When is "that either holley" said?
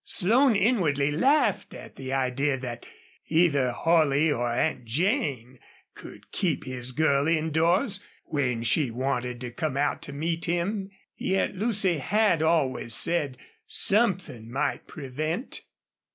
2.57-4.31